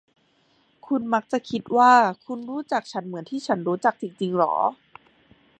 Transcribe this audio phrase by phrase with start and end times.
[0.85, 1.93] คุณมักจะคิดว่า
[2.25, 4.53] คุณรู้จักฉันเหมือนที่ฉันรู้จักจริง ๆ เหรอ?